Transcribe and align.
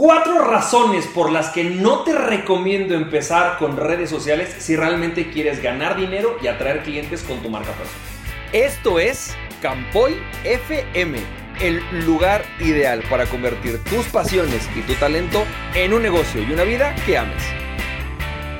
Cuatro 0.00 0.38
razones 0.38 1.06
por 1.08 1.30
las 1.30 1.50
que 1.50 1.62
no 1.62 2.04
te 2.04 2.14
recomiendo 2.14 2.94
empezar 2.94 3.58
con 3.58 3.76
redes 3.76 4.08
sociales 4.08 4.48
si 4.58 4.74
realmente 4.74 5.30
quieres 5.30 5.62
ganar 5.62 5.94
dinero 5.94 6.38
y 6.40 6.46
atraer 6.46 6.82
clientes 6.84 7.22
con 7.22 7.42
tu 7.42 7.50
marca 7.50 7.72
personal. 7.72 8.00
Esto 8.54 8.98
es 8.98 9.36
Campoy 9.60 10.16
FM, 10.44 11.18
el 11.60 11.82
lugar 12.06 12.46
ideal 12.60 13.02
para 13.10 13.26
convertir 13.26 13.78
tus 13.84 14.06
pasiones 14.06 14.66
y 14.74 14.80
tu 14.80 14.94
talento 14.94 15.44
en 15.74 15.92
un 15.92 16.00
negocio 16.00 16.40
y 16.40 16.50
una 16.50 16.62
vida 16.62 16.94
que 17.04 17.18
ames. 17.18 17.42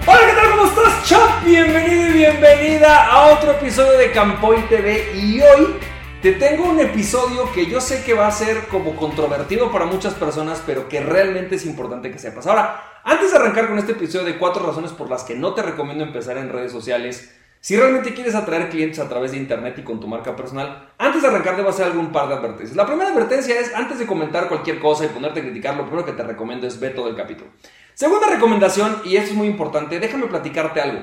Hola, 0.04 0.20
¿qué 0.20 0.32
tal? 0.34 0.50
¿Cómo 0.50 0.64
estás, 0.66 1.08
Chop? 1.08 1.42
Bienvenido 1.46 2.10
y 2.10 2.12
bienvenida 2.12 3.06
a 3.06 3.32
otro 3.32 3.52
episodio 3.52 3.96
de 3.96 4.12
Campoy 4.12 4.60
TV 4.68 5.12
y 5.14 5.40
hoy 5.40 5.78
te 6.22 6.32
tengo 6.32 6.68
un 6.68 6.78
episodio 6.78 7.50
que 7.52 7.64
yo 7.64 7.80
sé 7.80 8.04
que 8.04 8.12
va 8.12 8.26
a 8.26 8.30
ser 8.30 8.66
como 8.68 8.94
controvertido 8.94 9.72
para 9.72 9.86
muchas 9.86 10.12
personas, 10.12 10.62
pero 10.66 10.86
que 10.86 11.00
realmente 11.00 11.54
es 11.54 11.64
importante 11.64 12.10
que 12.10 12.18
sepas. 12.18 12.46
Ahora, 12.46 13.00
antes 13.04 13.30
de 13.30 13.38
arrancar 13.38 13.68
con 13.68 13.78
este 13.78 13.92
episodio 13.92 14.26
de 14.26 14.36
cuatro 14.36 14.66
razones 14.66 14.92
por 14.92 15.08
las 15.08 15.24
que 15.24 15.34
no 15.34 15.54
te 15.54 15.62
recomiendo 15.62 16.04
empezar 16.04 16.36
en 16.36 16.50
redes 16.50 16.72
sociales, 16.72 17.34
si 17.60 17.74
realmente 17.74 18.12
quieres 18.12 18.34
atraer 18.34 18.68
clientes 18.68 18.98
a 18.98 19.08
través 19.08 19.32
de 19.32 19.38
internet 19.38 19.76
y 19.78 19.82
con 19.82 19.98
tu 19.98 20.08
marca 20.08 20.36
personal, 20.36 20.90
antes 20.98 21.22
de 21.22 21.28
arrancar 21.28 21.56
debo 21.56 21.70
hacer 21.70 21.86
algún 21.86 22.12
par 22.12 22.28
de 22.28 22.34
advertencias. 22.34 22.76
La 22.76 22.86
primera 22.86 23.10
advertencia 23.10 23.58
es, 23.58 23.74
antes 23.74 23.98
de 23.98 24.06
comentar 24.06 24.48
cualquier 24.48 24.78
cosa 24.78 25.06
y 25.06 25.08
ponerte 25.08 25.40
a 25.40 25.42
criticar, 25.42 25.74
lo 25.74 25.84
primero 25.84 26.04
que 26.04 26.12
te 26.12 26.22
recomiendo 26.22 26.66
es 26.66 26.78
ver 26.78 26.94
todo 26.94 27.08
el 27.08 27.16
capítulo. 27.16 27.50
Segunda 27.94 28.26
recomendación, 28.28 29.00
y 29.04 29.16
esto 29.16 29.30
es 29.30 29.36
muy 29.36 29.46
importante, 29.46 29.98
déjame 29.98 30.26
platicarte 30.26 30.82
algo. 30.82 31.00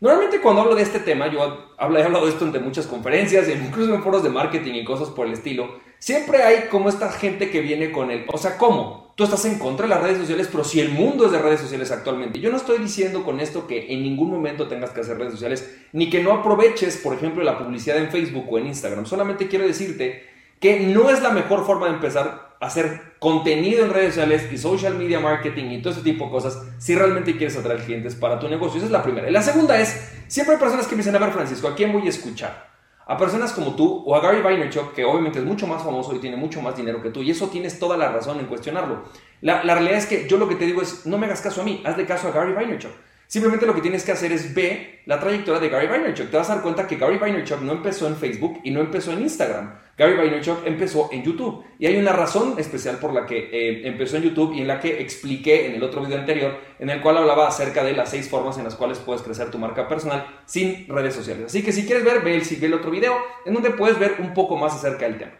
Normalmente 0.00 0.40
cuando 0.40 0.62
hablo 0.62 0.74
de 0.74 0.82
este 0.82 0.98
tema, 0.98 1.30
yo 1.30 1.74
he 1.78 1.82
hablado 1.82 2.24
de 2.24 2.32
esto 2.32 2.46
en 2.46 2.64
muchas 2.64 2.86
conferencias, 2.86 3.48
incluso 3.66 3.94
en 3.94 4.02
foros 4.02 4.22
de 4.22 4.30
marketing 4.30 4.74
y 4.74 4.84
cosas 4.84 5.10
por 5.10 5.26
el 5.26 5.34
estilo, 5.34 5.78
siempre 5.98 6.42
hay 6.42 6.68
como 6.70 6.88
esta 6.88 7.12
gente 7.12 7.50
que 7.50 7.60
viene 7.60 7.92
con 7.92 8.10
el, 8.10 8.24
o 8.32 8.38
sea, 8.38 8.56
¿cómo? 8.56 9.12
Tú 9.14 9.24
estás 9.24 9.44
en 9.44 9.58
contra 9.58 9.86
de 9.86 9.90
las 9.90 10.02
redes 10.02 10.16
sociales, 10.16 10.48
pero 10.50 10.64
si 10.64 10.80
el 10.80 10.88
mundo 10.88 11.26
es 11.26 11.32
de 11.32 11.42
redes 11.42 11.60
sociales 11.60 11.90
actualmente. 11.90 12.40
Yo 12.40 12.50
no 12.50 12.56
estoy 12.56 12.78
diciendo 12.78 13.22
con 13.22 13.38
esto 13.38 13.66
que 13.66 13.92
en 13.92 14.02
ningún 14.02 14.30
momento 14.30 14.66
tengas 14.66 14.90
que 14.90 15.00
hacer 15.00 15.18
redes 15.18 15.34
sociales, 15.34 15.78
ni 15.92 16.08
que 16.08 16.22
no 16.22 16.32
aproveches, 16.32 16.96
por 16.96 17.14
ejemplo, 17.14 17.44
la 17.44 17.58
publicidad 17.58 17.98
en 17.98 18.10
Facebook 18.10 18.46
o 18.50 18.56
en 18.56 18.68
Instagram. 18.68 19.04
Solamente 19.04 19.48
quiero 19.48 19.66
decirte 19.66 20.24
que 20.58 20.80
no 20.80 21.10
es 21.10 21.20
la 21.20 21.30
mejor 21.30 21.66
forma 21.66 21.88
de 21.88 21.94
empezar 21.94 22.49
hacer 22.60 23.14
contenido 23.18 23.84
en 23.84 23.90
redes 23.90 24.14
sociales 24.14 24.52
y 24.52 24.58
social 24.58 24.94
media 24.94 25.18
marketing 25.18 25.70
y 25.70 25.82
todo 25.82 25.94
ese 25.94 26.02
tipo 26.02 26.26
de 26.26 26.30
cosas 26.30 26.62
si 26.78 26.94
realmente 26.94 27.36
quieres 27.36 27.56
atraer 27.56 27.82
clientes 27.82 28.14
para 28.14 28.38
tu 28.38 28.48
negocio. 28.48 28.76
Esa 28.76 28.86
es 28.86 28.92
la 28.92 29.02
primera. 29.02 29.28
Y 29.28 29.32
la 29.32 29.42
segunda 29.42 29.80
es, 29.80 30.12
siempre 30.28 30.54
hay 30.54 30.60
personas 30.60 30.86
que 30.86 30.94
me 30.94 30.98
dicen, 30.98 31.16
a 31.16 31.18
ver 31.18 31.32
Francisco, 31.32 31.68
¿a 31.68 31.74
quién 31.74 31.92
voy 31.92 32.06
a 32.06 32.10
escuchar? 32.10 32.68
A 33.06 33.16
personas 33.16 33.52
como 33.52 33.74
tú 33.74 34.04
o 34.06 34.14
a 34.14 34.20
Gary 34.20 34.42
Vaynerchuk, 34.42 34.92
que 34.94 35.04
obviamente 35.04 35.38
es 35.38 35.44
mucho 35.44 35.66
más 35.66 35.82
famoso 35.82 36.14
y 36.14 36.18
tiene 36.18 36.36
mucho 36.36 36.60
más 36.60 36.76
dinero 36.76 37.02
que 37.02 37.10
tú, 37.10 37.22
y 37.22 37.30
eso 37.30 37.48
tienes 37.48 37.78
toda 37.78 37.96
la 37.96 38.12
razón 38.12 38.38
en 38.38 38.46
cuestionarlo. 38.46 39.04
La, 39.40 39.64
la 39.64 39.74
realidad 39.74 39.98
es 39.98 40.06
que 40.06 40.28
yo 40.28 40.36
lo 40.36 40.48
que 40.48 40.54
te 40.54 40.66
digo 40.66 40.82
es, 40.82 41.06
no 41.06 41.18
me 41.18 41.26
hagas 41.26 41.40
caso 41.40 41.62
a 41.62 41.64
mí, 41.64 41.82
hazle 41.84 42.06
caso 42.06 42.28
a 42.28 42.30
Gary 42.30 42.52
Vaynerchuk. 42.52 42.92
Simplemente 43.30 43.64
lo 43.64 43.76
que 43.76 43.80
tienes 43.80 44.02
que 44.02 44.10
hacer 44.10 44.32
es 44.32 44.52
ver 44.52 45.02
la 45.06 45.20
trayectoria 45.20 45.60
de 45.60 45.68
Gary 45.68 45.86
Vaynerchuk. 45.86 46.30
Te 46.30 46.36
vas 46.36 46.50
a 46.50 46.54
dar 46.54 46.64
cuenta 46.64 46.88
que 46.88 46.96
Gary 46.96 47.16
Vaynerchuk 47.16 47.60
no 47.60 47.70
empezó 47.70 48.08
en 48.08 48.16
Facebook 48.16 48.58
y 48.64 48.72
no 48.72 48.80
empezó 48.80 49.12
en 49.12 49.20
Instagram. 49.20 49.72
Gary 49.96 50.16
Vaynerchuk 50.16 50.66
empezó 50.66 51.08
en 51.12 51.22
YouTube. 51.22 51.64
Y 51.78 51.86
hay 51.86 51.96
una 51.96 52.12
razón 52.12 52.54
especial 52.58 52.96
por 52.96 53.12
la 53.12 53.26
que 53.26 53.38
eh, 53.38 53.86
empezó 53.86 54.16
en 54.16 54.24
YouTube 54.24 54.54
y 54.54 54.62
en 54.62 54.66
la 54.66 54.80
que 54.80 55.00
expliqué 55.00 55.66
en 55.66 55.76
el 55.76 55.82
otro 55.84 56.00
video 56.00 56.18
anterior, 56.18 56.58
en 56.80 56.90
el 56.90 57.00
cual 57.00 57.18
hablaba 57.18 57.46
acerca 57.46 57.84
de 57.84 57.92
las 57.92 58.10
seis 58.10 58.28
formas 58.28 58.58
en 58.58 58.64
las 58.64 58.74
cuales 58.74 58.98
puedes 58.98 59.22
crecer 59.22 59.48
tu 59.48 59.58
marca 59.58 59.86
personal 59.86 60.26
sin 60.46 60.88
redes 60.88 61.14
sociales. 61.14 61.46
Así 61.46 61.62
que 61.62 61.70
si 61.70 61.86
quieres 61.86 62.04
ver, 62.04 62.22
ve 62.22 62.34
el, 62.34 62.42
ve 62.42 62.66
el 62.66 62.74
otro 62.74 62.90
video 62.90 63.16
en 63.46 63.54
donde 63.54 63.70
puedes 63.70 63.96
ver 63.96 64.16
un 64.18 64.34
poco 64.34 64.56
más 64.56 64.74
acerca 64.74 65.04
del 65.04 65.18
tema. 65.18 65.34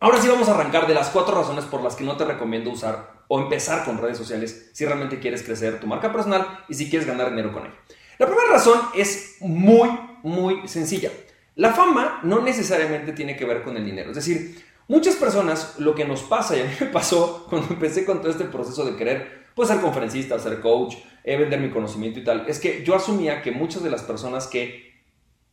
Ahora 0.00 0.20
sí 0.20 0.26
vamos 0.26 0.48
a 0.48 0.54
arrancar 0.54 0.88
de 0.88 0.94
las 0.94 1.10
cuatro 1.10 1.36
razones 1.36 1.64
por 1.66 1.80
las 1.80 1.94
que 1.94 2.02
no 2.02 2.16
te 2.16 2.24
recomiendo 2.24 2.72
usar 2.72 3.15
o 3.28 3.40
empezar 3.40 3.84
con 3.84 3.98
redes 3.98 4.18
sociales 4.18 4.70
si 4.72 4.84
realmente 4.84 5.18
quieres 5.18 5.42
crecer 5.42 5.80
tu 5.80 5.86
marca 5.86 6.12
personal 6.12 6.64
y 6.68 6.74
si 6.74 6.88
quieres 6.88 7.06
ganar 7.06 7.30
dinero 7.30 7.52
con 7.52 7.64
ella. 7.66 7.74
La 8.18 8.26
primera 8.26 8.48
razón 8.50 8.80
es 8.94 9.36
muy, 9.40 9.88
muy 10.22 10.66
sencilla. 10.68 11.10
La 11.54 11.72
fama 11.72 12.20
no 12.22 12.40
necesariamente 12.40 13.12
tiene 13.12 13.36
que 13.36 13.44
ver 13.44 13.62
con 13.62 13.76
el 13.76 13.84
dinero. 13.84 14.10
Es 14.10 14.16
decir, 14.16 14.62
muchas 14.88 15.16
personas 15.16 15.74
lo 15.78 15.94
que 15.94 16.04
nos 16.04 16.22
pasa, 16.22 16.56
y 16.56 16.60
a 16.60 16.64
mí 16.64 16.70
me 16.80 16.86
pasó 16.86 17.46
cuando 17.50 17.74
empecé 17.74 18.04
con 18.04 18.20
todo 18.20 18.30
este 18.30 18.44
proceso 18.44 18.84
de 18.84 18.96
querer 18.96 19.46
pues, 19.54 19.68
ser 19.68 19.80
conferencista, 19.80 20.38
ser 20.38 20.60
coach, 20.60 20.96
eh, 21.24 21.36
vender 21.36 21.60
mi 21.60 21.70
conocimiento 21.70 22.20
y 22.20 22.24
tal, 22.24 22.44
es 22.48 22.58
que 22.58 22.84
yo 22.84 22.94
asumía 22.94 23.42
que 23.42 23.50
muchas 23.50 23.82
de 23.82 23.90
las 23.90 24.02
personas 24.02 24.46
que 24.46 25.02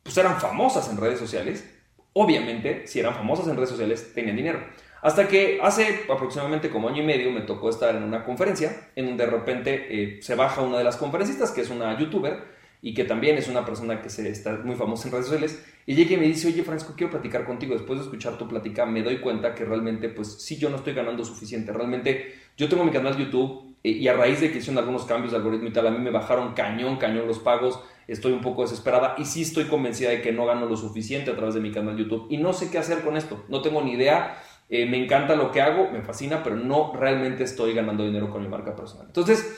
pues, 0.03 0.17
eran 0.17 0.39
famosas 0.39 0.89
en 0.89 0.97
redes 0.97 1.19
sociales, 1.19 1.65
obviamente, 2.13 2.85
si 2.87 2.99
eran 2.99 3.15
famosas 3.15 3.47
en 3.47 3.55
redes 3.55 3.69
sociales, 3.69 4.13
tenían 4.13 4.35
dinero. 4.35 4.59
Hasta 5.03 5.27
que 5.27 5.59
hace 5.61 6.05
aproximadamente 6.09 6.69
como 6.69 6.87
año 6.87 7.03
y 7.03 7.05
medio 7.05 7.29
me 7.29 7.41
tocó 7.41 7.69
estar 7.69 7.93
en 7.93 8.03
una 8.03 8.23
conferencia 8.23 8.89
en 8.95 9.07
donde 9.07 9.25
de 9.25 9.31
repente 9.31 9.87
eh, 9.89 10.21
se 10.21 10.33
baja 10.33 10.61
una 10.61 10.77
de 10.77 10.85
las 10.85 10.95
conferencistas, 10.95 11.51
que 11.51 11.59
es 11.59 11.69
una 11.69 11.99
youtuber 11.99 12.45
y 12.81 12.93
que 12.93 13.03
también 13.03 13.37
es 13.37 13.49
una 13.49 13.65
persona 13.65 14.01
que 14.01 14.09
se 14.09 14.29
está 14.29 14.61
muy 14.63 14.77
famosa 14.77 15.09
en 15.09 15.11
redes 15.11 15.25
sociales, 15.25 15.65
y 15.85 15.95
llega 15.95 16.13
y 16.13 16.17
me 16.17 16.27
dice, 16.27 16.47
oye 16.47 16.63
Francisco, 16.63 16.93
quiero 16.95 17.11
platicar 17.11 17.45
contigo. 17.45 17.73
Después 17.73 17.99
de 17.99 18.05
escuchar 18.05 18.37
tu 18.37 18.47
plática 18.47 18.85
me 18.85 19.03
doy 19.03 19.17
cuenta 19.17 19.53
que 19.53 19.65
realmente, 19.65 20.07
pues 20.07 20.41
sí, 20.41 20.57
yo 20.57 20.69
no 20.69 20.77
estoy 20.77 20.93
ganando 20.93 21.25
suficiente. 21.25 21.73
Realmente 21.73 22.35
yo 22.55 22.69
tengo 22.69 22.85
mi 22.85 22.91
canal 22.91 23.17
de 23.17 23.25
YouTube 23.25 23.75
eh, 23.83 23.89
y 23.89 24.07
a 24.07 24.13
raíz 24.13 24.39
de 24.39 24.53
que 24.53 24.59
hicieron 24.59 24.77
algunos 24.77 25.03
cambios 25.03 25.31
de 25.31 25.37
algoritmo 25.37 25.67
y 25.67 25.73
tal, 25.73 25.85
a 25.87 25.91
mí 25.91 25.99
me 25.99 26.11
bajaron 26.11 26.53
cañón, 26.53 26.95
cañón 26.95 27.27
los 27.27 27.39
pagos 27.39 27.77
estoy 28.07 28.33
un 28.33 28.41
poco 28.41 28.63
desesperada 28.63 29.15
y 29.17 29.25
sí 29.25 29.41
estoy 29.41 29.65
convencida 29.65 30.09
de 30.09 30.21
que 30.21 30.31
no 30.31 30.45
gano 30.45 30.65
lo 30.65 30.75
suficiente 30.75 31.31
a 31.31 31.35
través 31.35 31.55
de 31.55 31.61
mi 31.61 31.71
canal 31.71 31.95
de 31.95 32.03
YouTube 32.03 32.27
y 32.29 32.37
no 32.37 32.53
sé 32.53 32.69
qué 32.69 32.77
hacer 32.77 33.01
con 33.01 33.17
esto, 33.17 33.43
no 33.49 33.61
tengo 33.61 33.81
ni 33.81 33.93
idea, 33.93 34.41
eh, 34.75 34.87
me 34.87 34.97
encanta 34.97 35.35
lo 35.35 35.51
que 35.51 35.61
hago, 35.61 35.91
me 35.91 36.01
fascina, 36.01 36.41
pero 36.41 36.55
no 36.55 36.93
realmente 36.95 37.43
estoy 37.43 37.75
ganando 37.75 38.03
dinero 38.03 38.31
con 38.31 38.41
mi 38.41 38.47
marca 38.47 38.75
personal. 38.75 39.05
Entonces, 39.05 39.55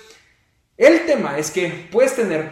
el 0.75 1.05
tema 1.05 1.37
es 1.37 1.51
que 1.51 1.87
puedes 1.89 2.17
tener 2.17 2.51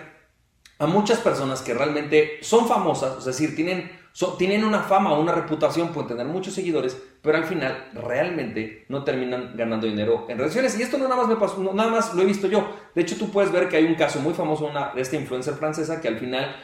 a 0.80 0.88
muchas 0.88 1.20
personas 1.20 1.62
que 1.62 1.74
realmente 1.74 2.40
son 2.42 2.66
famosas, 2.66 3.18
es 3.18 3.26
decir, 3.26 3.54
tienen, 3.54 3.92
tienen 4.38 4.64
una 4.64 4.80
fama, 4.80 5.20
una 5.20 5.34
reputación, 5.34 5.90
pueden 5.90 6.08
tener 6.08 6.26
muchos 6.26 6.54
seguidores, 6.54 6.98
pero 7.22 7.38
al 7.38 7.44
final 7.44 7.90
realmente 7.96 8.86
no 8.88 9.04
terminan 9.04 9.58
ganando 9.58 9.86
dinero 9.86 10.26
en 10.30 10.38
redes 10.38 10.54
sociales. 10.54 10.80
Y 10.80 10.84
esto 10.84 10.98
no 10.98 11.10
nada 11.10 11.18
más 11.18 11.28
me 11.28 11.36
pasó, 11.36 11.62
nada 11.74 11.92
más 11.92 12.14
lo 12.14 12.22
he 12.22 12.26
visto 12.26 12.48
yo. 12.48 12.66
De 12.96 13.02
hecho, 13.02 13.18
tú 13.18 13.30
puedes 13.30 13.52
ver 13.52 13.68
que 13.68 13.76
hay 13.76 13.84
un 13.84 13.96
caso 13.96 14.22
muy 14.22 14.34
famoso 14.34 14.72
de 14.96 15.02
esta 15.02 15.18
influencer 15.18 15.56
francesa 15.56 16.00
que 16.00 16.08
al 16.08 16.18
final 16.18 16.56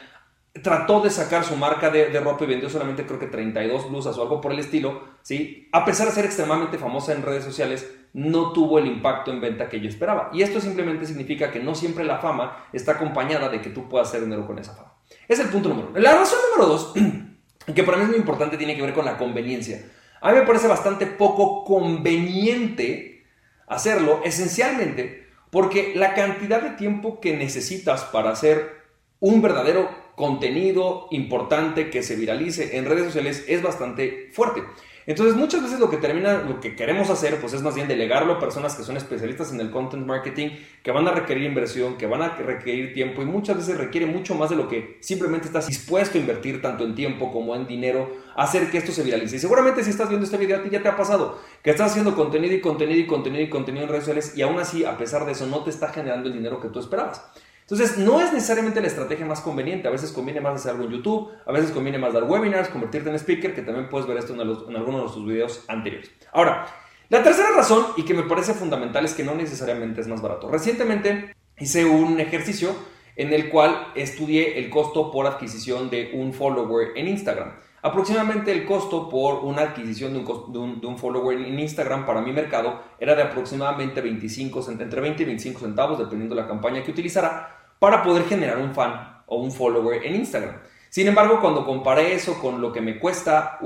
trató 0.62 1.00
de 1.00 1.10
sacar 1.10 1.44
su 1.44 1.56
marca 1.56 1.90
de, 1.90 2.18
ropa 2.20 2.44
y 2.44 2.48
vendió 2.48 2.68
solamente 2.68 3.06
creo 3.06 3.18
que 3.18 3.26
32 3.26 3.88
blusas 3.88 4.18
o 4.18 4.22
algo 4.22 4.40
por 4.40 4.52
el 4.52 4.58
estilo, 4.58 5.02
¿sí? 5.22 5.68
A 5.72 5.84
pesar 5.84 6.08
de 6.08 6.12
ser 6.12 6.24
extremadamente 6.24 6.78
famosa 6.78 7.12
en 7.12 7.22
redes 7.22 7.44
sociales, 7.44 7.88
no 8.12 8.52
tuvo 8.52 8.78
el 8.78 8.86
impacto 8.86 9.30
en 9.30 9.40
venta 9.40 9.68
que 9.68 9.80
yo 9.80 9.88
esperaba. 9.88 10.30
Y 10.32 10.42
esto 10.42 10.60
simplemente 10.60 11.06
significa 11.06 11.50
que 11.50 11.60
no 11.60 11.74
siempre 11.74 12.04
la 12.04 12.18
fama 12.18 12.66
está 12.72 12.92
acompañada 12.92 13.48
de 13.48 13.60
que 13.60 13.70
tú 13.70 13.88
puedas 13.88 14.08
hacer 14.08 14.22
dinero 14.22 14.46
con 14.46 14.58
esa 14.58 14.74
fama. 14.74 14.94
Es 15.28 15.38
el 15.38 15.48
punto 15.48 15.68
número 15.68 15.88
uno. 15.90 15.98
La 16.00 16.16
razón 16.16 16.38
número 16.50 16.72
dos, 16.72 16.92
que 17.74 17.84
para 17.84 17.96
mí 17.98 18.04
es 18.04 18.08
muy 18.10 18.18
importante, 18.18 18.56
tiene 18.56 18.74
que 18.74 18.82
ver 18.82 18.92
con 18.92 19.04
la 19.04 19.16
conveniencia. 19.16 19.84
A 20.20 20.32
mí 20.32 20.38
me 20.38 20.46
parece 20.46 20.66
bastante 20.66 21.06
poco 21.06 21.64
conveniente 21.64 23.24
hacerlo, 23.68 24.20
esencialmente 24.24 25.20
porque 25.50 25.92
la 25.96 26.14
cantidad 26.14 26.62
de 26.62 26.70
tiempo 26.70 27.20
que 27.20 27.36
necesitas 27.36 28.04
para 28.04 28.30
hacer 28.30 28.80
un 29.18 29.42
verdadero 29.42 29.90
contenido 30.20 31.08
importante 31.12 31.88
que 31.88 32.02
se 32.02 32.14
viralice 32.14 32.76
en 32.76 32.84
redes 32.84 33.06
sociales 33.06 33.42
es 33.48 33.62
bastante 33.62 34.28
fuerte. 34.32 34.62
Entonces 35.06 35.34
muchas 35.34 35.62
veces 35.62 35.80
lo 35.80 35.88
que 35.88 35.96
termina, 35.96 36.42
lo 36.42 36.60
que 36.60 36.76
queremos 36.76 37.08
hacer, 37.08 37.40
pues 37.40 37.54
es 37.54 37.62
más 37.62 37.74
bien 37.74 37.88
delegarlo 37.88 38.34
a 38.34 38.38
personas 38.38 38.74
que 38.74 38.82
son 38.82 38.98
especialistas 38.98 39.50
en 39.50 39.58
el 39.58 39.70
content 39.70 40.06
marketing, 40.06 40.50
que 40.82 40.90
van 40.90 41.08
a 41.08 41.12
requerir 41.12 41.44
inversión, 41.44 41.96
que 41.96 42.06
van 42.06 42.20
a 42.20 42.36
requerir 42.36 42.92
tiempo 42.92 43.22
y 43.22 43.24
muchas 43.24 43.56
veces 43.56 43.78
requiere 43.78 44.04
mucho 44.04 44.34
más 44.34 44.50
de 44.50 44.56
lo 44.56 44.68
que 44.68 44.98
simplemente 45.00 45.46
estás 45.46 45.68
dispuesto 45.68 46.18
a 46.18 46.20
invertir 46.20 46.60
tanto 46.60 46.84
en 46.84 46.94
tiempo 46.94 47.32
como 47.32 47.56
en 47.56 47.66
dinero, 47.66 48.14
hacer 48.36 48.70
que 48.70 48.76
esto 48.76 48.92
se 48.92 49.02
viralice. 49.02 49.36
Y 49.36 49.38
seguramente 49.38 49.82
si 49.82 49.88
estás 49.88 50.10
viendo 50.10 50.26
este 50.26 50.36
video 50.36 50.58
a 50.58 50.62
ti 50.62 50.68
ya 50.68 50.82
te 50.82 50.88
ha 50.88 50.98
pasado 50.98 51.40
que 51.62 51.70
estás 51.70 51.92
haciendo 51.92 52.14
contenido 52.14 52.54
y 52.54 52.60
contenido 52.60 53.00
y 53.00 53.06
contenido 53.06 53.42
y 53.42 53.48
contenido 53.48 53.84
en 53.84 53.90
redes 53.90 54.04
sociales 54.04 54.36
y 54.36 54.42
aún 54.42 54.58
así, 54.58 54.84
a 54.84 54.98
pesar 54.98 55.24
de 55.24 55.32
eso, 55.32 55.46
no 55.46 55.64
te 55.64 55.70
está 55.70 55.88
generando 55.88 56.28
el 56.28 56.34
dinero 56.34 56.60
que 56.60 56.68
tú 56.68 56.78
esperabas. 56.78 57.22
Entonces, 57.70 57.98
no 57.98 58.20
es 58.20 58.32
necesariamente 58.32 58.80
la 58.80 58.88
estrategia 58.88 59.24
más 59.24 59.40
conveniente. 59.40 59.86
A 59.86 59.92
veces 59.92 60.10
conviene 60.10 60.40
más 60.40 60.56
hacer 60.56 60.72
algo 60.72 60.84
en 60.86 60.90
YouTube, 60.90 61.30
a 61.46 61.52
veces 61.52 61.70
conviene 61.70 61.98
más 61.98 62.12
dar 62.12 62.24
webinars, 62.24 62.68
convertirte 62.68 63.10
en 63.10 63.14
speaker, 63.14 63.54
que 63.54 63.62
también 63.62 63.88
puedes 63.88 64.08
ver 64.08 64.16
esto 64.16 64.34
en, 64.34 64.40
algunos 64.40 65.02
de 65.02 65.14
sus 65.14 65.24
videos 65.24 65.64
anteriores. 65.68 66.10
Ahora, 66.32 66.66
la 67.10 67.22
tercera 67.22 67.50
razón, 67.54 67.86
y 67.96 68.04
que 68.04 68.12
me 68.12 68.24
parece 68.24 68.54
fundamental, 68.54 69.04
es 69.04 69.14
que 69.14 69.22
no 69.22 69.36
necesariamente 69.36 70.00
es 70.00 70.08
más 70.08 70.20
barato. 70.20 70.50
Recientemente 70.50 71.36
hice 71.58 71.84
un 71.84 72.18
ejercicio 72.18 72.74
en 73.14 73.32
el 73.32 73.48
cual 73.50 73.92
estudié 73.94 74.58
el 74.58 74.68
costo 74.68 75.12
por 75.12 75.28
adquisición 75.28 75.90
de 75.90 76.10
un 76.14 76.32
follower 76.32 76.88
en 76.96 77.06
Instagram. 77.06 77.52
Aproximadamente 77.82 78.50
el 78.50 78.66
costo 78.66 79.08
por 79.08 79.44
una 79.44 79.62
adquisición 79.62 80.12
de 80.12 80.18
un, 80.18 80.80
de 80.80 80.86
un, 80.86 80.98
follower 80.98 81.38
en 81.38 81.58
Instagram 81.58 82.04
para 82.04 82.20
mi 82.20 82.32
mercado 82.32 82.82
era 82.98 83.14
de 83.14 83.22
aproximadamente 83.22 84.00
25, 84.00 84.70
entre 84.70 85.00
20 85.00 85.22
y 85.22 85.26
25 85.26 85.60
centavos, 85.60 85.98
dependiendo 85.98 86.34
de 86.34 86.42
la 86.42 86.48
campaña 86.48 86.82
que 86.82 86.90
utilizara 86.90 87.59
para 87.80 88.04
poder 88.04 88.26
generar 88.26 88.58
un 88.58 88.72
fan 88.72 89.22
o 89.26 89.38
un 89.38 89.50
follower 89.50 90.06
en 90.06 90.14
Instagram. 90.14 90.60
Sin 90.90 91.06
embargo, 91.06 91.40
cuando 91.40 91.64
comparé 91.64 92.14
eso 92.14 92.40
con 92.40 92.60
lo 92.60 92.72
que 92.72 92.80
me 92.80 92.98
cuesta 92.98 93.58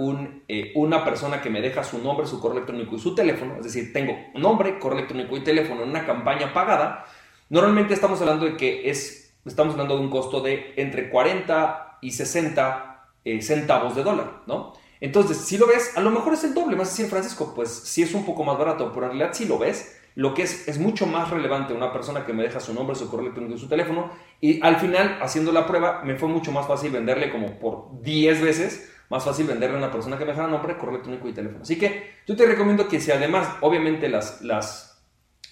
eh, 0.46 0.72
una 0.74 1.04
persona 1.04 1.40
que 1.40 1.50
me 1.50 1.62
deja 1.62 1.82
su 1.82 1.98
nombre, 1.98 2.26
su 2.26 2.38
correo 2.38 2.58
electrónico 2.58 2.96
y 2.96 3.00
su 3.00 3.14
teléfono, 3.14 3.56
es 3.56 3.64
decir, 3.64 3.92
tengo 3.94 4.14
nombre, 4.34 4.78
correo 4.78 4.98
electrónico 4.98 5.36
y 5.36 5.42
teléfono 5.42 5.82
en 5.82 5.88
una 5.88 6.04
campaña 6.04 6.52
pagada, 6.52 7.06
normalmente 7.48 7.94
estamos 7.94 8.20
hablando 8.20 8.44
de 8.44 8.56
que 8.56 8.90
es, 8.90 9.34
estamos 9.46 9.72
hablando 9.72 9.96
de 9.96 10.02
un 10.02 10.10
costo 10.10 10.40
de 10.42 10.74
entre 10.76 11.08
40 11.08 11.98
y 12.02 12.10
60 12.10 13.08
eh, 13.24 13.40
centavos 13.40 13.96
de 13.96 14.02
dólar, 14.02 14.42
¿no? 14.46 14.74
Entonces, 15.00 15.38
si 15.38 15.56
lo 15.56 15.66
ves, 15.66 15.96
a 15.96 16.00
lo 16.00 16.10
mejor 16.10 16.34
es 16.34 16.44
el 16.44 16.52
doble, 16.52 16.76
más 16.76 16.90
decir, 16.90 17.10
Francisco, 17.10 17.52
pues 17.54 17.70
sí 17.70 18.02
es 18.02 18.14
un 18.14 18.26
poco 18.26 18.44
más 18.44 18.58
barato, 18.58 18.92
pero 18.92 19.06
en 19.06 19.12
realidad 19.12 19.34
si 19.34 19.46
lo 19.46 19.58
ves, 19.58 19.98
lo 20.14 20.34
que 20.34 20.42
es, 20.42 20.68
es 20.68 20.78
mucho 20.78 21.06
más 21.06 21.30
relevante 21.30 21.74
una 21.74 21.92
persona 21.92 22.24
que 22.24 22.32
me 22.32 22.42
deja 22.42 22.60
su 22.60 22.72
nombre, 22.72 22.94
su 22.94 23.08
correo 23.08 23.26
electrónico 23.26 23.56
y 23.56 23.60
su 23.60 23.68
teléfono. 23.68 24.10
Y 24.40 24.60
al 24.62 24.76
final, 24.76 25.18
haciendo 25.20 25.52
la 25.52 25.66
prueba, 25.66 26.02
me 26.04 26.16
fue 26.16 26.28
mucho 26.28 26.52
más 26.52 26.66
fácil 26.66 26.92
venderle 26.92 27.30
como 27.30 27.58
por 27.58 28.00
10 28.02 28.40
veces 28.42 28.90
más 29.10 29.24
fácil 29.24 29.46
venderle 29.46 29.76
a 29.76 29.78
una 29.78 29.90
persona 29.90 30.16
que 30.18 30.24
me 30.24 30.32
deja 30.32 30.46
nombre, 30.46 30.76
correo 30.76 30.94
electrónico 30.94 31.28
y 31.28 31.32
teléfono. 31.32 31.62
Así 31.62 31.78
que 31.78 32.14
yo 32.26 32.36
te 32.36 32.46
recomiendo 32.46 32.88
que 32.88 33.00
si 33.00 33.10
además, 33.10 33.48
obviamente 33.60 34.08
las, 34.08 34.42
las 34.42 35.02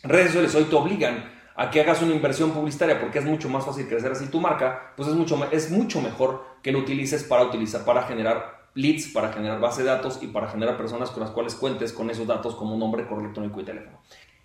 redes 0.02 0.28
sociales 0.28 0.54
hoy 0.54 0.64
te 0.64 0.76
obligan 0.76 1.30
a 1.54 1.70
que 1.70 1.80
hagas 1.80 2.00
una 2.02 2.14
inversión 2.14 2.52
publicitaria 2.52 2.98
porque 2.98 3.18
es 3.18 3.24
mucho 3.24 3.48
más 3.48 3.64
fácil 3.64 3.86
crecer 3.86 4.12
así 4.12 4.26
tu 4.26 4.40
marca, 4.40 4.94
pues 4.96 5.08
es 5.08 5.14
mucho, 5.14 5.48
es 5.50 5.70
mucho 5.70 6.00
mejor 6.00 6.44
que 6.62 6.72
lo 6.72 6.78
utilices 6.78 7.24
para, 7.24 7.44
utilizar, 7.44 7.84
para 7.84 8.02
generar 8.04 8.62
leads, 8.74 9.08
para 9.08 9.32
generar 9.32 9.60
base 9.60 9.82
de 9.82 9.90
datos 9.90 10.18
y 10.22 10.28
para 10.28 10.48
generar 10.48 10.78
personas 10.78 11.10
con 11.10 11.22
las 11.22 11.30
cuales 11.30 11.54
cuentes 11.54 11.92
con 11.92 12.08
esos 12.08 12.26
datos 12.26 12.56
como 12.56 12.76
nombre, 12.76 13.06
correo 13.06 13.24
electrónico 13.24 13.60
y 13.60 13.64
teléfono. 13.64 14.00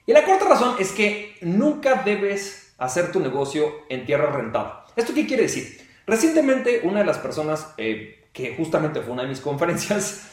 Y 0.08 0.14
la 0.14 0.24
cuarta 0.24 0.48
razón 0.48 0.78
es 0.80 0.94
que 0.94 1.36
nunca 1.42 2.02
debes 2.04 2.74
hacer 2.78 3.12
tu 3.12 3.20
negocio 3.20 3.84
en 3.90 4.06
tierra 4.06 4.32
rentada. 4.32 4.86
¿Esto 4.96 5.14
qué 5.14 5.28
quiere 5.28 5.44
decir? 5.44 5.82
Recientemente 6.08 6.80
una 6.84 7.02
de 7.02 7.06
las 7.06 7.18
personas 7.18 7.74
eh, 7.78 8.30
que 8.32 8.56
justamente 8.56 9.02
fue 9.02 9.12
una 9.12 9.24
de 9.24 9.28
mis 9.28 9.42
conferencias 9.42 10.32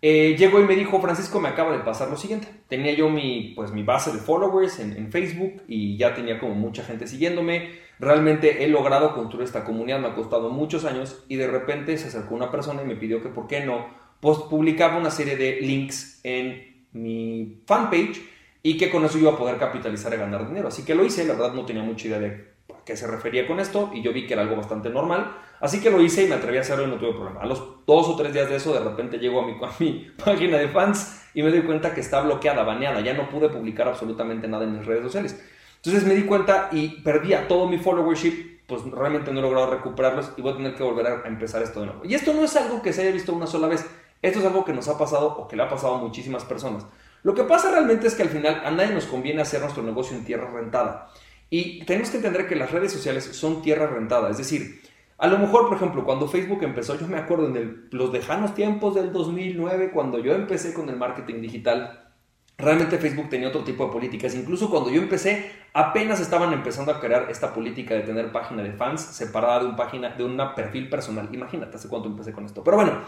eh, 0.00 0.36
llegó 0.38 0.58
y 0.60 0.64
me 0.64 0.74
dijo, 0.74 0.98
Francisco, 1.02 1.38
me 1.38 1.50
acaba 1.50 1.72
de 1.72 1.80
pasar 1.80 2.08
lo 2.08 2.16
siguiente. 2.16 2.48
Tenía 2.68 2.94
yo 2.94 3.10
mi, 3.10 3.52
pues, 3.54 3.72
mi 3.72 3.82
base 3.82 4.10
de 4.10 4.20
followers 4.20 4.78
en, 4.80 4.96
en, 4.96 5.12
Facebook 5.12 5.64
y 5.68 5.98
ya 5.98 6.14
tenía 6.14 6.40
como 6.40 6.54
mucha 6.54 6.82
gente 6.82 7.06
siguiéndome. 7.06 7.72
Realmente 7.98 8.64
he 8.64 8.68
logrado 8.68 9.14
construir 9.14 9.44
esta 9.44 9.64
comunidad, 9.64 10.00
me 10.00 10.08
ha 10.08 10.14
costado 10.14 10.48
muchos 10.48 10.86
años 10.86 11.22
y 11.28 11.36
de 11.36 11.46
repente 11.46 11.98
se 11.98 12.08
acercó 12.08 12.34
una 12.34 12.50
persona 12.50 12.82
y 12.82 12.86
me 12.86 12.96
pidió 12.96 13.22
que 13.22 13.28
por 13.28 13.46
qué 13.46 13.60
no 13.60 13.88
pues, 14.20 14.38
publicaba 14.38 14.96
una 14.96 15.10
serie 15.10 15.36
de 15.36 15.60
links 15.60 16.20
en 16.24 16.86
mi 16.92 17.62
fanpage 17.66 18.22
y 18.62 18.76
que 18.76 18.90
con 18.90 19.04
eso 19.04 19.18
iba 19.18 19.32
a 19.32 19.36
poder 19.36 19.56
capitalizar 19.56 20.12
y 20.12 20.16
ganar 20.16 20.46
dinero. 20.46 20.68
Así 20.68 20.84
que 20.84 20.94
lo 20.94 21.04
hice, 21.04 21.24
la 21.24 21.34
verdad 21.34 21.54
no 21.54 21.64
tenía 21.64 21.82
mucha 21.82 22.08
idea 22.08 22.18
de 22.18 22.50
a 22.74 22.84
qué 22.84 22.96
se 22.96 23.06
refería 23.06 23.46
con 23.46 23.60
esto 23.60 23.90
y 23.92 24.02
yo 24.02 24.12
vi 24.12 24.26
que 24.26 24.34
era 24.34 24.42
algo 24.42 24.56
bastante 24.56 24.90
normal. 24.90 25.36
Así 25.60 25.80
que 25.80 25.90
lo 25.90 26.00
hice 26.00 26.24
y 26.24 26.26
me 26.28 26.34
atreví 26.34 26.58
a 26.58 26.60
hacerlo 26.60 26.84
y 26.84 26.88
no 26.88 26.96
tuve 26.96 27.12
problema. 27.12 27.40
A 27.40 27.46
los 27.46 27.62
dos 27.86 28.08
o 28.08 28.16
tres 28.16 28.32
días 28.32 28.48
de 28.48 28.56
eso, 28.56 28.72
de 28.72 28.80
repente 28.80 29.18
llego 29.18 29.40
a 29.40 29.46
mi, 29.46 29.52
a 29.62 29.70
mi 29.78 30.10
página 30.22 30.58
de 30.58 30.68
fans 30.68 31.22
y 31.34 31.42
me 31.42 31.50
doy 31.50 31.62
cuenta 31.62 31.94
que 31.94 32.00
está 32.00 32.20
bloqueada, 32.20 32.62
baneada. 32.62 33.00
Ya 33.00 33.14
no 33.14 33.28
pude 33.28 33.48
publicar 33.48 33.88
absolutamente 33.88 34.48
nada 34.48 34.64
en 34.64 34.76
mis 34.76 34.86
redes 34.86 35.02
sociales. 35.02 35.42
Entonces 35.76 36.04
me 36.04 36.14
di 36.14 36.24
cuenta 36.24 36.68
y 36.72 37.00
perdí 37.02 37.32
a 37.34 37.48
todo 37.48 37.66
mi 37.66 37.78
followership. 37.78 38.60
Pues 38.66 38.82
realmente 38.84 39.32
no 39.32 39.40
he 39.40 39.42
logrado 39.42 39.70
recuperarlos 39.70 40.32
y 40.36 40.42
voy 40.42 40.52
a 40.52 40.56
tener 40.56 40.74
que 40.76 40.82
volver 40.84 41.06
a 41.06 41.26
empezar 41.26 41.62
esto 41.62 41.80
de 41.80 41.86
nuevo. 41.86 42.04
Y 42.04 42.14
esto 42.14 42.32
no 42.32 42.44
es 42.44 42.54
algo 42.54 42.82
que 42.82 42.92
se 42.92 43.02
haya 43.02 43.10
visto 43.10 43.32
una 43.32 43.46
sola 43.46 43.66
vez. 43.66 43.84
Esto 44.22 44.38
es 44.38 44.44
algo 44.44 44.64
que 44.64 44.72
nos 44.72 44.86
ha 44.88 44.98
pasado 44.98 45.28
o 45.28 45.48
que 45.48 45.56
le 45.56 45.62
ha 45.62 45.68
pasado 45.68 45.96
a 45.96 45.98
muchísimas 45.98 46.44
personas. 46.44 46.86
Lo 47.22 47.34
que 47.34 47.44
pasa 47.44 47.70
realmente 47.70 48.06
es 48.06 48.14
que 48.14 48.22
al 48.22 48.28
final 48.28 48.62
a 48.64 48.70
nadie 48.70 48.94
nos 48.94 49.06
conviene 49.06 49.42
hacer 49.42 49.60
nuestro 49.60 49.82
negocio 49.82 50.16
en 50.16 50.24
tierra 50.24 50.50
rentada. 50.50 51.08
Y 51.50 51.84
tenemos 51.84 52.10
que 52.10 52.16
entender 52.16 52.46
que 52.46 52.56
las 52.56 52.70
redes 52.70 52.92
sociales 52.92 53.24
son 53.24 53.60
tierra 53.60 53.86
rentada. 53.86 54.30
Es 54.30 54.38
decir, 54.38 54.80
a 55.18 55.26
lo 55.26 55.38
mejor, 55.38 55.68
por 55.68 55.76
ejemplo, 55.76 56.04
cuando 56.04 56.28
Facebook 56.28 56.62
empezó, 56.62 56.98
yo 56.98 57.06
me 57.06 57.18
acuerdo 57.18 57.54
en 57.54 57.88
los 57.90 58.10
lejanos 58.10 58.54
tiempos 58.54 58.94
del 58.94 59.12
2009, 59.12 59.90
cuando 59.90 60.18
yo 60.18 60.32
empecé 60.32 60.72
con 60.72 60.88
el 60.88 60.96
marketing 60.96 61.42
digital, 61.42 62.08
realmente 62.56 62.96
Facebook 62.96 63.28
tenía 63.28 63.48
otro 63.48 63.62
tipo 63.64 63.84
de 63.84 63.92
políticas. 63.92 64.34
Incluso 64.34 64.70
cuando 64.70 64.90
yo 64.90 65.02
empecé, 65.02 65.50
apenas 65.74 66.20
estaban 66.20 66.52
empezando 66.54 66.92
a 66.92 67.00
crear 67.00 67.26
esta 67.30 67.52
política 67.52 67.94
de 67.94 68.00
tener 68.00 68.32
página 68.32 68.62
de 68.62 68.72
fans 68.72 69.02
separada 69.02 69.60
de 69.60 69.66
un 69.66 69.76
página, 69.76 70.10
de 70.10 70.24
un 70.24 70.40
perfil 70.54 70.88
personal. 70.88 71.28
Imagínate 71.32 71.76
hace 71.76 71.88
cuánto 71.88 72.08
empecé 72.08 72.32
con 72.32 72.46
esto. 72.46 72.64
Pero 72.64 72.76
bueno, 72.78 73.02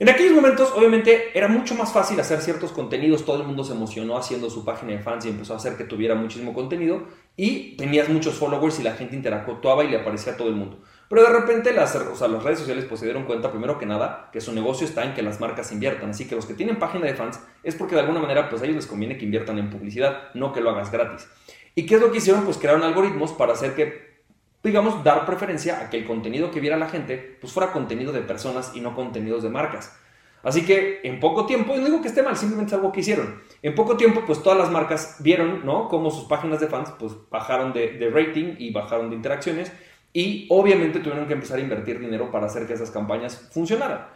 en 0.00 0.08
aquellos 0.08 0.34
momentos, 0.34 0.72
obviamente, 0.74 1.36
era 1.38 1.46
mucho 1.46 1.76
más 1.76 1.92
fácil 1.92 2.18
hacer 2.18 2.40
ciertos 2.40 2.72
contenidos, 2.72 3.24
todo 3.24 3.40
el 3.40 3.46
mundo 3.46 3.62
se 3.62 3.74
emocionó 3.74 4.16
haciendo 4.16 4.50
su 4.50 4.64
página 4.64 4.92
de 4.92 4.98
fans 4.98 5.24
y 5.24 5.28
empezó 5.28 5.54
a 5.54 5.56
hacer 5.56 5.76
que 5.76 5.84
tuviera 5.84 6.16
muchísimo 6.16 6.52
contenido 6.52 7.04
y 7.36 7.76
tenías 7.76 8.08
muchos 8.08 8.34
followers 8.34 8.80
y 8.80 8.82
la 8.82 8.94
gente 8.94 9.14
interactuaba 9.14 9.84
y 9.84 9.88
le 9.88 9.98
aparecía 9.98 10.32
a 10.32 10.36
todo 10.36 10.48
el 10.48 10.56
mundo. 10.56 10.80
Pero 11.08 11.22
de 11.22 11.28
repente 11.28 11.72
las, 11.72 11.94
redes 11.94 12.58
sociales 12.58 12.86
pues, 12.88 12.98
se 12.98 13.06
dieron 13.06 13.24
cuenta, 13.24 13.52
primero 13.52 13.78
que 13.78 13.86
nada, 13.86 14.30
que 14.32 14.40
su 14.40 14.52
negocio 14.52 14.84
está 14.84 15.04
en 15.04 15.14
que 15.14 15.22
las 15.22 15.38
marcas 15.38 15.70
inviertan. 15.70 16.10
Así 16.10 16.26
que 16.26 16.34
los 16.34 16.46
que 16.46 16.54
tienen 16.54 16.78
página 16.80 17.06
de 17.06 17.14
fans 17.14 17.38
es 17.62 17.76
porque 17.76 17.94
de 17.94 18.00
alguna 18.00 18.20
manera 18.20 18.50
pues, 18.50 18.62
a 18.62 18.64
ellos 18.64 18.76
les 18.76 18.86
conviene 18.86 19.16
que 19.16 19.24
inviertan 19.24 19.58
en 19.58 19.70
publicidad, 19.70 20.34
no 20.34 20.52
que 20.52 20.60
lo 20.60 20.70
hagas 20.70 20.90
gratis. 20.90 21.28
¿Y 21.76 21.86
qué 21.86 21.96
es 21.96 22.00
lo 22.00 22.10
que 22.10 22.18
hicieron? 22.18 22.44
Pues 22.44 22.56
crearon 22.56 22.82
algoritmos 22.82 23.32
para 23.32 23.52
hacer 23.52 23.74
que 23.74 24.13
digamos, 24.64 25.04
dar 25.04 25.26
preferencia 25.26 25.80
a 25.80 25.90
que 25.90 25.98
el 25.98 26.06
contenido 26.06 26.50
que 26.50 26.58
viera 26.58 26.76
la 26.76 26.88
gente 26.88 27.36
pues 27.40 27.52
fuera 27.52 27.70
contenido 27.70 28.12
de 28.12 28.22
personas 28.22 28.72
y 28.74 28.80
no 28.80 28.94
contenidos 28.94 29.42
de 29.42 29.50
marcas. 29.50 29.94
Así 30.42 30.66
que 30.66 31.00
en 31.04 31.20
poco 31.20 31.46
tiempo, 31.46 31.74
y 31.74 31.78
no 31.78 31.86
digo 31.86 32.02
que 32.02 32.08
esté 32.08 32.22
mal, 32.22 32.36
simplemente 32.36 32.70
es 32.70 32.74
algo 32.74 32.92
que 32.92 33.00
hicieron. 33.00 33.40
En 33.62 33.74
poco 33.74 33.96
tiempo, 33.96 34.22
pues 34.26 34.42
todas 34.42 34.58
las 34.58 34.70
marcas 34.70 35.16
vieron, 35.20 35.64
¿no? 35.64 35.88
Cómo 35.88 36.10
sus 36.10 36.24
páginas 36.24 36.60
de 36.60 36.66
fans, 36.66 36.92
pues 36.98 37.12
bajaron 37.30 37.72
de, 37.72 38.10
rating 38.12 38.56
y 38.58 38.70
bajaron 38.70 39.08
de 39.08 39.16
interacciones. 39.16 39.72
Y 40.12 40.46
obviamente 40.50 41.00
tuvieron 41.00 41.26
que 41.26 41.32
empezar 41.32 41.58
a 41.58 41.62
invertir 41.62 41.98
dinero 41.98 42.30
para 42.30 42.46
hacer 42.46 42.66
que 42.66 42.74
esas 42.74 42.90
campañas 42.90 43.48
funcionaran. 43.52 44.06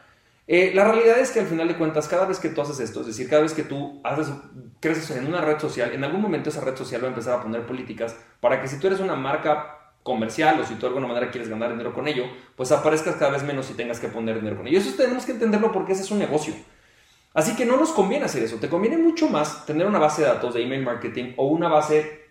Eh, 0.47 0.73
la 0.75 0.85
realidad 0.85 1.19
es 1.19 1.31
que 1.31 1.41
al 1.41 1.47
final 1.47 1.67
de 1.67 1.77
cuentas, 1.77 2.09
cada 2.09 2.27
vez 2.27 2.39
que 2.39 2.51
tú 2.51 2.61
haces 2.61 2.79
esto, 2.81 3.01
es 3.01 3.07
decir, 3.07 3.29
cada 3.29 3.43
vez 3.43 3.53
que 3.53 3.65
tú 3.65 4.01
haces, 4.05 4.29
creces 4.81 5.11
en 5.17 5.27
una 5.27 5.41
red 5.41 5.59
social, 5.59 5.93
en 5.93 6.05
algún 6.05 6.23
momento 6.23 6.51
esa 6.51 6.63
red 6.63 6.77
social 6.77 7.03
va 7.03 7.07
a 7.07 7.11
empezar 7.11 7.39
a 7.39 7.43
poner 7.43 7.67
políticas 7.67 8.17
para 8.41 8.61
que 8.61 8.69
si 8.69 8.79
tú 8.79 8.87
eres 8.87 9.01
una 9.01 9.15
marca 9.15 9.78
comercial 10.09 10.59
o 10.61 10.67
si 10.67 10.75
tú 10.75 10.81
de 10.81 10.87
alguna 10.89 11.07
manera 11.07 11.31
quieres 11.31 11.49
ganar 11.49 11.71
dinero 11.71 11.95
con 11.95 12.09
ello, 12.09 12.25
pues 12.57 12.73
aparezcas 12.73 13.15
cada 13.15 13.31
vez 13.31 13.45
menos 13.45 13.71
y 13.71 13.75
tengas 13.75 14.01
que 14.01 14.09
poner 14.09 14.37
dinero 14.37 14.57
con 14.57 14.67
ello. 14.67 14.79
Eso 14.79 14.95
tenemos 14.97 15.25
que 15.25 15.33
entenderlo 15.33 15.71
porque 15.71 15.93
ese 15.93 16.03
es 16.03 16.11
un 16.11 16.19
negocio. 16.19 16.55
Así 17.35 17.55
que 17.55 17.65
no 17.65 17.77
nos 17.77 17.91
conviene 17.91 18.25
hacer 18.25 18.43
eso. 18.43 18.57
Te 18.57 18.69
conviene 18.69 18.99
mucho 18.99 19.29
más 19.29 19.65
tener 19.67 19.87
una 19.87 20.01
base 20.01 20.23
de 20.23 20.29
datos 20.29 20.55
de 20.55 20.63
email 20.65 20.83
marketing 20.83 21.35
o 21.37 21.47
una 21.47 21.69
base 21.69 22.27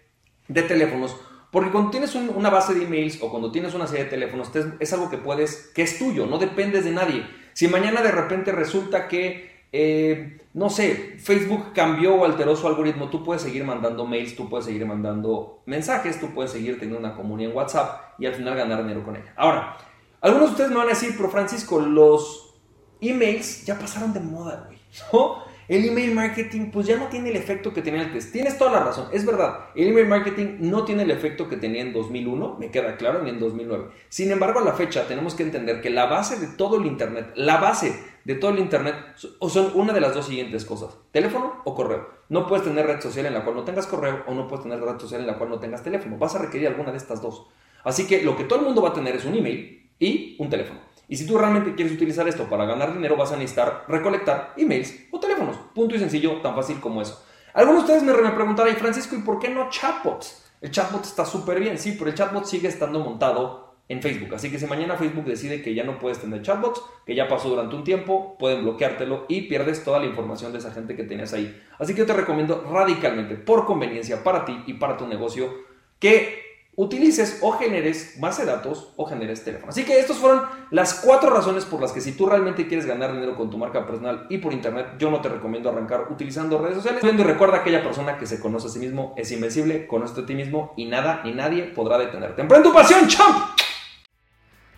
de 0.49 0.63
teléfonos. 0.63 1.15
Porque 1.51 1.71
cuando 1.71 1.91
tienes 1.91 2.13
una 2.13 2.49
base 2.49 2.73
de 2.73 2.83
emails 2.83 3.21
o 3.21 3.29
cuando 3.29 3.51
tienes 3.51 3.73
una 3.73 3.87
serie 3.87 4.03
de 4.03 4.09
teléfonos, 4.09 4.51
es 4.79 4.93
algo 4.93 5.09
que 5.09 5.17
puedes, 5.17 5.71
que 5.73 5.83
es 5.83 5.97
tuyo, 5.97 6.25
no 6.25 6.37
dependes 6.37 6.83
de 6.83 6.91
nadie. 6.91 7.25
Si 7.53 7.67
mañana 7.69 8.01
de 8.01 8.11
repente 8.11 8.51
resulta 8.51 9.07
que 9.07 9.56
eh, 9.71 10.41
no 10.53 10.69
sé, 10.69 11.17
Facebook 11.19 11.73
cambió 11.73 12.15
o 12.15 12.25
alteró 12.25 12.55
su 12.55 12.67
algoritmo, 12.67 13.09
tú 13.09 13.23
puedes 13.23 13.43
seguir 13.43 13.63
mandando 13.63 14.05
mails, 14.05 14.35
tú 14.35 14.49
puedes 14.49 14.65
seguir 14.65 14.85
mandando 14.85 15.61
mensajes, 15.65 16.19
tú 16.19 16.33
puedes 16.33 16.51
seguir 16.51 16.79
teniendo 16.79 16.99
una 16.99 17.15
comunidad 17.15 17.51
en 17.51 17.57
WhatsApp 17.57 18.13
y 18.17 18.25
al 18.25 18.33
final 18.33 18.55
ganar 18.55 18.81
dinero 18.81 19.03
con 19.03 19.15
ella. 19.15 19.33
Ahora, 19.35 19.77
algunos 20.21 20.49
de 20.49 20.51
ustedes 20.53 20.69
me 20.71 20.77
van 20.77 20.87
a 20.87 20.89
decir, 20.89 21.13
pero 21.15 21.29
Francisco, 21.29 21.79
los 21.79 22.55
emails 23.01 23.65
ya 23.65 23.77
pasaron 23.77 24.13
de 24.13 24.19
moda, 24.19 24.63
güey. 24.65 24.79
¿No? 25.13 25.47
El 25.67 25.83
email 25.83 26.13
marketing 26.15 26.71
pues 26.71 26.87
ya 26.87 26.95
no 26.95 27.07
tiene 27.07 27.29
el 27.29 27.35
efecto 27.35 27.73
que 27.73 27.81
tenía 27.81 28.01
antes. 28.01 28.31
Tienes 28.31 28.57
toda 28.57 28.71
la 28.71 28.85
razón, 28.85 29.09
es 29.11 29.25
verdad. 29.25 29.65
El 29.75 29.89
email 29.89 30.07
marketing 30.07 30.57
no 30.61 30.85
tiene 30.85 31.03
el 31.03 31.11
efecto 31.11 31.49
que 31.49 31.57
tenía 31.57 31.81
en 31.81 31.91
2001, 31.91 32.55
me 32.57 32.71
queda 32.71 32.95
claro, 32.95 33.21
ni 33.21 33.31
en 33.31 33.39
2009. 33.39 33.89
Sin 34.07 34.31
embargo, 34.31 34.61
a 34.61 34.63
la 34.63 34.73
fecha 34.73 35.05
tenemos 35.07 35.35
que 35.35 35.43
entender 35.43 35.81
que 35.81 35.89
la 35.89 36.05
base 36.05 36.39
de 36.39 36.47
todo 36.47 36.79
el 36.79 36.85
Internet, 36.85 37.33
la 37.35 37.57
base 37.57 38.01
de 38.27 38.35
todo 38.35 38.51
el 38.51 38.59
Internet 38.59 39.15
son 39.15 39.71
una 39.75 39.93
de 39.93 40.01
las 40.01 40.13
dos 40.13 40.25
siguientes 40.25 40.65
cosas, 40.65 40.97
teléfono 41.13 41.61
o 41.63 41.73
correo. 41.73 42.09
No 42.27 42.45
puedes 42.45 42.65
tener 42.65 42.85
red 42.85 42.99
social 42.99 43.25
en 43.25 43.33
la 43.33 43.45
cual 43.45 43.55
no 43.55 43.63
tengas 43.63 43.87
correo 43.87 44.25
o 44.27 44.33
no 44.33 44.49
puedes 44.49 44.63
tener 44.63 44.81
red 44.81 44.99
social 44.99 45.21
en 45.21 45.27
la 45.27 45.37
cual 45.37 45.49
no 45.49 45.59
tengas 45.59 45.81
teléfono. 45.81 46.17
Vas 46.17 46.35
a 46.35 46.39
requerir 46.39 46.67
alguna 46.67 46.91
de 46.91 46.97
estas 46.97 47.21
dos. 47.21 47.47
Así 47.85 48.05
que 48.05 48.23
lo 48.23 48.35
que 48.35 48.43
todo 48.43 48.59
el 48.59 48.65
mundo 48.65 48.81
va 48.81 48.89
a 48.89 48.93
tener 48.93 49.15
es 49.15 49.23
un 49.23 49.33
email 49.33 49.89
y 49.97 50.35
un 50.39 50.49
teléfono. 50.49 50.81
Y 51.07 51.15
si 51.15 51.25
tú 51.25 51.37
realmente 51.37 51.73
quieres 51.73 51.93
utilizar 51.93 52.27
esto 52.27 52.49
para 52.49 52.65
ganar 52.65 52.93
dinero, 52.93 53.15
vas 53.15 53.31
a 53.31 53.37
necesitar 53.37 53.85
recolectar 53.87 54.55
emails 54.57 54.93
o 55.09 55.21
teléfonos. 55.21 55.55
Punto 55.73 55.95
y 55.95 55.99
sencillo, 55.99 56.41
tan 56.41 56.53
fácil 56.53 56.81
como 56.81 57.01
eso. 57.01 57.23
Algunos 57.53 57.87
de 57.87 57.93
ustedes 57.93 58.03
me, 58.03 58.21
me 58.21 58.35
preguntarán, 58.35 58.75
Francisco, 58.75 59.15
¿y 59.15 59.19
por 59.19 59.39
qué 59.39 59.47
no 59.47 59.69
chatbots? 59.69 60.43
El 60.59 60.71
chatbot 60.71 61.05
está 61.05 61.23
súper 61.23 61.61
bien, 61.61 61.79
sí, 61.79 61.95
pero 61.97 62.09
el 62.09 62.15
chatbot 62.17 62.43
sigue 62.43 62.67
estando 62.67 62.99
montado 62.99 63.66
en 63.89 64.01
Facebook. 64.01 64.35
Así 64.35 64.51
que 64.51 64.59
si 64.59 64.65
mañana 64.65 64.95
Facebook 64.95 65.25
decide 65.25 65.61
que 65.61 65.73
ya 65.73 65.83
no 65.83 65.99
puedes 65.99 66.19
tener 66.19 66.41
chatbots, 66.41 66.81
que 67.05 67.15
ya 67.15 67.27
pasó 67.27 67.49
durante 67.49 67.75
un 67.75 67.83
tiempo, 67.83 68.35
pueden 68.37 68.63
bloqueártelo 68.63 69.25
y 69.27 69.43
pierdes 69.43 69.83
toda 69.83 69.99
la 69.99 70.05
información 70.05 70.51
de 70.51 70.59
esa 70.59 70.71
gente 70.71 70.95
que 70.95 71.03
tenías 71.03 71.33
ahí. 71.33 71.61
Así 71.79 71.93
que 71.93 71.99
yo 71.99 72.05
te 72.05 72.13
recomiendo 72.13 72.65
radicalmente, 72.69 73.35
por 73.35 73.65
conveniencia 73.65 74.23
para 74.23 74.45
ti 74.45 74.63
y 74.67 74.73
para 74.73 74.97
tu 74.97 75.07
negocio, 75.07 75.51
que 75.99 76.47
utilices 76.79 77.39
o 77.41 77.53
generes 77.53 78.17
base 78.19 78.45
de 78.45 78.51
datos 78.51 78.93
o 78.97 79.05
generes 79.05 79.43
teléfono. 79.43 79.71
Así 79.71 79.83
que 79.83 79.99
estas 79.99 80.17
fueron 80.17 80.43
las 80.69 80.93
cuatro 80.93 81.31
razones 81.31 81.65
por 81.65 81.81
las 81.81 81.91
que 81.91 82.01
si 82.01 82.11
tú 82.11 82.27
realmente 82.27 82.67
quieres 82.67 82.85
ganar 82.85 83.13
dinero 83.13 83.35
con 83.35 83.49
tu 83.49 83.57
marca 83.57 83.87
personal 83.87 84.27
y 84.29 84.37
por 84.37 84.53
internet, 84.53 84.89
yo 84.99 85.09
no 85.09 85.19
te 85.19 85.27
recomiendo 85.27 85.69
arrancar 85.69 86.05
utilizando 86.11 86.59
redes 86.59 86.75
sociales. 86.75 87.03
Y 87.03 87.23
recuerda 87.23 87.57
aquella 87.57 87.81
persona 87.81 88.19
que 88.19 88.27
se 88.27 88.39
conoce 88.39 88.67
a 88.67 88.69
sí 88.69 88.77
mismo 88.77 89.15
es 89.17 89.31
invencible, 89.31 89.87
conoce 89.87 90.21
a 90.21 90.25
ti 90.27 90.35
mismo 90.35 90.73
y 90.77 90.85
nada 90.85 91.21
ni 91.23 91.31
nadie 91.31 91.63
podrá 91.63 91.97
detenerte. 91.97 92.43
¡Emprende 92.43 92.69
tu 92.69 92.73
pasión, 92.75 93.07
champ! 93.07 93.56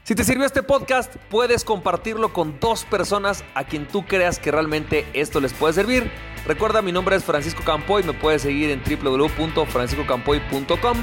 Si 0.10 0.16
te 0.16 0.24
sirvió 0.24 0.48
este 0.48 0.64
podcast, 0.64 1.16
puedes 1.30 1.64
compartirlo 1.64 2.34
con 2.34 2.60
dos 2.60 2.84
personas 2.84 3.44
a 3.54 3.66
quien 3.66 3.88
tú 3.88 4.08
creas 4.08 4.40
que 4.40 4.50
realmente 4.50 5.06
esto 5.14 5.40
les 5.40 5.54
puede 5.54 5.76
servir. 5.76 6.10
Recuerda, 6.48 6.82
mi 6.82 6.92
nombre 6.92 7.16
es 7.16 7.24
Francisco 7.24 7.62
Campoy, 7.64 8.02
me 8.02 8.14
puedes 8.14 8.42
seguir 8.42 8.72
en 8.72 8.82
www.franciscocampoy.com. 8.82 10.98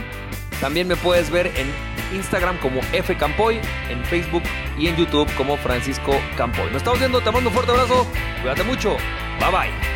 También 0.61 0.89
me 0.89 0.97
puedes 0.97 1.31
ver 1.31 1.53
en 1.55 1.73
Instagram 2.17 2.59
como 2.59 2.81
F 2.93 3.17
Campoy, 3.17 3.61
en 3.91 4.05
Facebook 4.07 4.43
y 4.77 4.89
en 4.89 4.97
YouTube 4.97 5.33
como 5.37 5.57
Francisco 5.57 6.17
Campoy. 6.37 6.67
Nos 6.73 6.79
estamos 6.79 6.99
viendo, 6.99 7.21
te 7.21 7.31
mando 7.31 7.51
un 7.51 7.55
fuerte 7.55 7.71
abrazo, 7.71 8.09
cuídate 8.43 8.65
mucho, 8.65 8.97
bye 9.39 9.53
bye. 9.53 9.96